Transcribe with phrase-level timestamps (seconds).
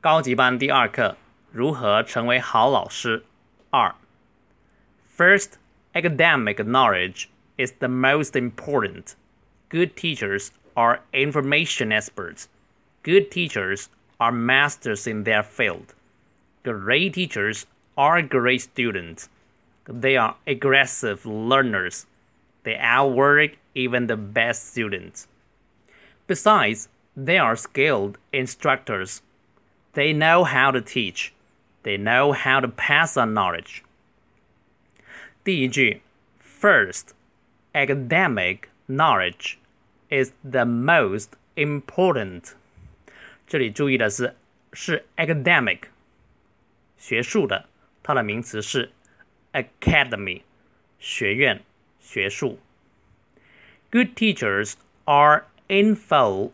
[0.00, 1.16] 高级班第二课：
[1.52, 3.24] 如何成为好老师。
[3.70, 3.94] 二，
[5.16, 5.52] First,
[5.92, 7.26] academic knowledge
[7.56, 9.14] is the most important.
[9.70, 12.46] Good teachers are information experts.
[13.02, 13.86] Good teachers
[14.18, 15.94] are masters in their field.
[16.62, 17.64] Great teachers
[17.94, 19.28] are great students.
[19.86, 22.06] They are aggressive learners.
[22.62, 25.26] They outwork even the best students.
[26.26, 29.22] Besides, they are skilled instructors.
[29.94, 31.32] They know how to teach.
[31.82, 33.82] They know how to pass on knowledge.
[35.44, 36.00] 第一句，
[36.60, 37.08] First,
[37.72, 39.56] academic knowledge
[40.08, 42.54] is the most important.
[43.46, 44.34] 这里注意的是，
[44.72, 45.80] 是 academic
[46.96, 47.68] 学术的，
[48.02, 48.90] 它的名词是
[49.52, 50.42] academy
[50.98, 51.62] 学院、
[52.00, 52.58] 学术。
[53.90, 56.52] Good teachers are info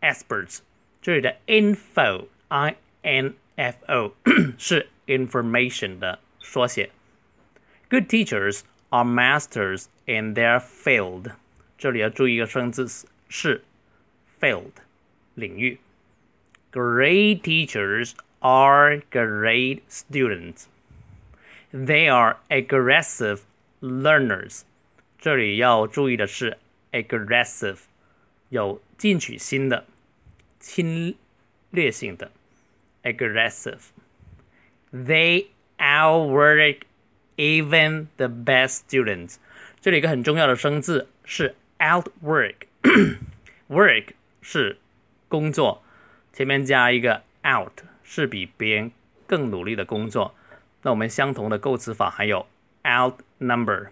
[0.00, 0.60] experts.
[1.02, 4.14] 这里的 info i n f o
[4.58, 6.90] 是 information 的缩写。
[7.88, 11.32] Good teachers are masters in their field.
[11.78, 12.88] 这里要注意一个生字
[13.28, 13.62] 是
[14.40, 14.72] field
[15.34, 15.78] 领域。
[16.72, 20.64] Great teachers are great students.
[21.72, 23.40] They are aggressive
[23.80, 24.62] learners.
[25.18, 26.58] 这里要注意的是
[26.92, 27.78] aggressive
[28.48, 29.86] 有进取心的、
[30.60, 31.16] 侵
[31.70, 32.30] 略性的
[33.03, 33.91] Aggressive.
[34.93, 36.81] They outwork
[37.37, 39.37] even the best students.
[39.79, 42.55] 这里一个很重要的生字是 outwork。
[43.69, 44.07] work
[44.41, 44.77] 是
[45.27, 45.81] 工作，
[46.33, 48.91] 前面加一个 out 是比别人
[49.25, 50.35] 更努力的工作。
[50.81, 52.45] 那我们相同的构词法还有
[52.83, 53.87] outnumber，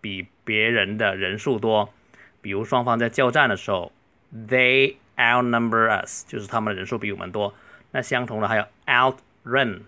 [0.00, 1.92] 比别人的人数多。
[2.40, 3.92] 比如双方在交战的时候
[4.34, 7.54] ，they outnumber us，就是他们的人数比我们多。
[7.94, 9.82] 那相同的还有 outrun，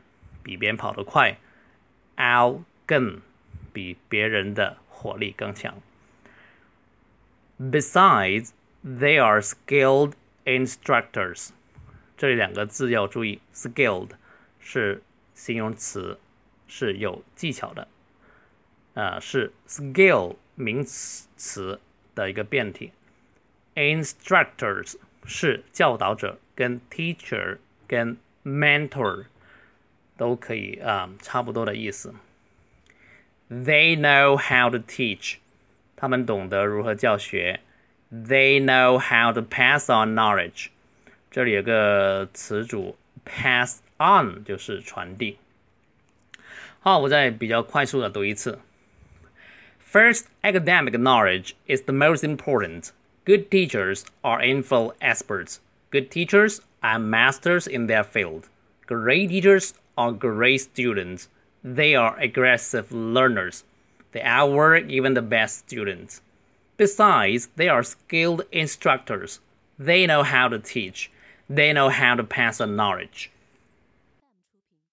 [0.45, 1.39] 比别人跑得快
[2.17, 3.19] ；outgun，
[3.73, 5.75] 比别人的火力更强。
[7.59, 8.51] Besides,
[8.85, 10.13] they are skilled
[10.45, 11.49] instructors。
[12.17, 14.11] 这里两个字要注意，skilled
[14.61, 15.03] 是
[15.35, 16.21] 形容词，
[16.69, 17.89] 是有技巧的，
[18.95, 21.81] 呃，是 skill 名词词
[22.15, 22.93] 的一个变体。
[23.75, 29.26] Instructors 是教导者，跟 teacher 跟 mentor
[30.18, 32.14] 都可以啊、呃，差不多的意思。
[33.50, 35.36] They know how to teach，
[35.96, 37.60] 他们懂得如何教学。
[38.12, 40.68] They know how to pass on knowledge。
[41.30, 45.38] 这里有个词组 pass on，就是传递。
[46.82, 48.60] 好，我再比较快速的读一次。
[49.90, 52.92] First, academic knowledge is the most important.
[53.26, 55.58] Good teachers are info experts.
[55.91, 58.49] Good teachers are masters in their field.
[58.87, 61.29] Great teachers are great students.
[61.63, 63.65] They are aggressive learners.
[64.13, 66.23] They outwork even the best students.
[66.77, 69.41] Besides, they are skilled instructors.
[69.79, 71.11] They know how to teach.
[71.49, 73.31] They know how to pass on knowledge.